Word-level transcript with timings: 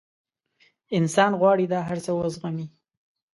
انسان 0.97 1.31
غواړي 1.39 1.65
دا 1.73 1.79
هر 1.87 1.97
څه 2.05 2.11
وزغمي. 2.19 2.65